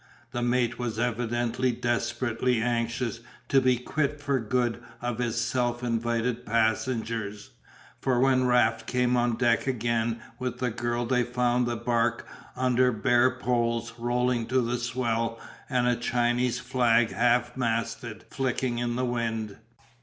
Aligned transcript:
The 0.31 0.41
mate 0.41 0.79
was 0.79 0.97
evidently 0.97 1.71
desperately 1.71 2.59
anxious 2.59 3.19
to 3.49 3.61
be 3.61 3.77
quit 3.77 4.19
for 4.19 4.39
good 4.39 4.81
of 4.99 5.19
his 5.19 5.39
self 5.39 5.83
invited 5.83 6.43
passengers, 6.43 7.51
for 7.99 8.19
when 8.19 8.45
Raft 8.47 8.87
came 8.87 9.15
on 9.15 9.35
deck 9.37 9.67
again 9.67 10.19
with 10.39 10.57
the 10.57 10.71
girl 10.71 11.05
they 11.05 11.23
found 11.23 11.67
the 11.67 11.77
barque 11.77 12.25
under 12.55 12.91
bare 12.91 13.29
poles 13.29 13.93
rolling 13.99 14.47
to 14.47 14.59
the 14.59 14.79
swell 14.79 15.39
and 15.69 15.85
a 15.87 15.95
Chinese 15.95 16.57
flag 16.57 17.11
half 17.11 17.55
masted 17.55 18.25
flicking 18.31 18.79
in 18.79 18.95
the 18.95 19.05
wind. 19.05 19.57